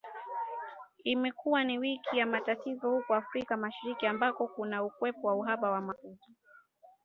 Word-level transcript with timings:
Imekuwa 1.03 1.63
ni 1.63 1.79
wiki 1.79 2.17
ya 2.17 2.25
matatizo 2.25 2.89
huko 2.89 3.15
Afrika 3.15 3.57
Mashariki, 3.57 4.07
ambako 4.07 4.47
kumekuwepo 4.47 5.23
na 5.29 5.35
uhaba 5.35 5.71
wa 5.71 5.81
mafuta 5.81 6.27